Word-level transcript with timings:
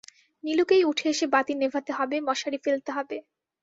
নীলুকেই 0.43 0.83
উঠে 0.83 1.05
এসে 1.09 1.25
বাতি 1.33 1.53
নেভাতে 1.55 1.91
হবে, 1.97 2.15
মশারি 2.27 2.59
ফেলতে 2.65 2.89
হবে। 2.97 3.17